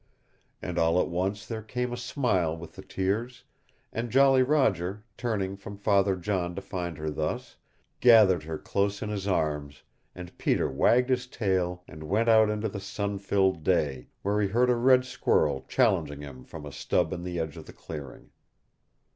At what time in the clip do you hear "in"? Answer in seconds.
9.03-9.09, 17.13-17.21